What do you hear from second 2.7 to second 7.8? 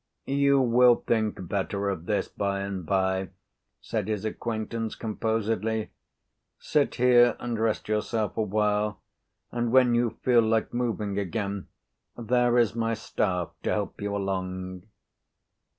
by," said his acquaintance, composedly. "Sit here and